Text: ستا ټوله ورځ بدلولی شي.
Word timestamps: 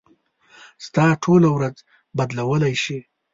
ستا 0.85 1.05
ټوله 1.23 1.49
ورځ 1.57 1.75
بدلولی 2.17 2.75
شي. 2.83 2.99